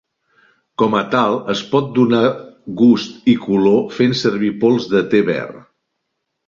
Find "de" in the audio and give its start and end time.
4.97-5.09